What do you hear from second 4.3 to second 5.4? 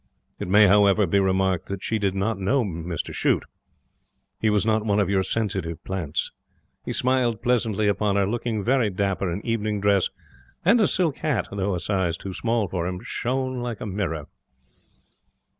He was not one of your